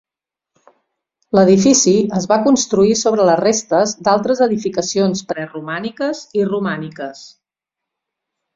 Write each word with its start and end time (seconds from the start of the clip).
L'edifici 1.39 1.93
es 2.19 2.25
va 2.31 2.37
construir 2.47 2.95
sobre 3.01 3.27
les 3.29 3.39
restes 3.43 3.93
d'altres 4.09 4.43
edificacions 4.47 5.23
preromàniques 5.35 6.25
i 6.41 6.49
romàniques. 6.55 7.25